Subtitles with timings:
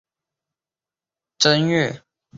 [0.03, 2.03] 时万历辛己岁正月十九日也。